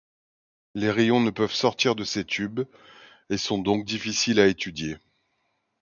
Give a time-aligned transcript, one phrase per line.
[0.73, 2.61] Les rayons ne peuvent sortir de ces tubes,
[3.29, 4.97] et sont donc difficiles à étudier.